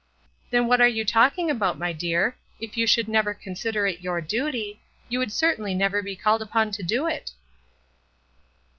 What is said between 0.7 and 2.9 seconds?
are you talking about, my dear? If you